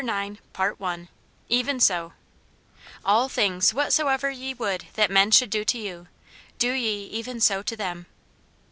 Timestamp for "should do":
5.29-5.63